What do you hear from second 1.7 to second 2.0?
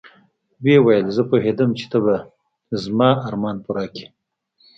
چې ته